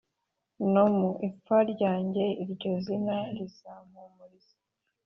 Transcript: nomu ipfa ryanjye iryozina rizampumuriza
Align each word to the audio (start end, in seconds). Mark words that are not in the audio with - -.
nomu 0.73 1.09
ipfa 1.27 1.57
ryanjye 1.71 2.25
iryozina 2.43 3.15
rizampumuriza 3.35 4.55